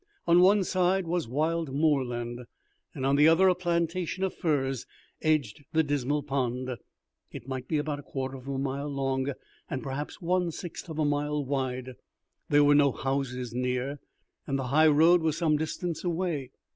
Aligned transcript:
On 0.25 0.41
one 0.41 0.63
side 0.63 1.05
was 1.05 1.27
wild 1.27 1.71
moorland, 1.75 2.45
and 2.95 3.05
on 3.05 3.17
the 3.17 3.27
other 3.27 3.47
a 3.47 3.53
plantation 3.53 4.23
of 4.23 4.33
firs 4.33 4.87
edged 5.21 5.63
the 5.73 5.83
dismal 5.83 6.23
pond. 6.23 6.71
It 7.29 7.47
might 7.47 7.67
be 7.67 7.77
about 7.77 7.99
a 7.99 8.01
quarter 8.01 8.35
of 8.35 8.47
a 8.47 8.57
mile 8.57 8.89
long, 8.89 9.31
and 9.69 9.83
perhaps 9.83 10.19
one 10.19 10.49
sixth 10.49 10.89
of 10.89 10.97
a 10.97 11.05
mile 11.05 11.45
wide. 11.45 11.91
There 12.49 12.63
were 12.63 12.73
no 12.73 12.91
houses 12.91 13.53
near, 13.53 13.99
and 14.47 14.57
the 14.57 14.69
high 14.73 14.87
road 14.87 15.21
was 15.21 15.37
some 15.37 15.55
distance 15.55 16.03
away. 16.03 16.49